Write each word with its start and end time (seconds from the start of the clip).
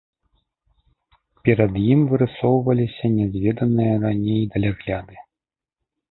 Перад 1.49 1.73
ім 1.93 1.99
вырысоўваліся 2.13 3.05
нязведаныя 3.17 3.93
раней 4.05 4.41
далягляды. 4.55 5.15